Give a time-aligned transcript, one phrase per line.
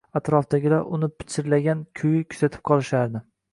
[0.19, 3.25] Atrofdagilar uni pichirlagan kuyi kuzatib qolishardi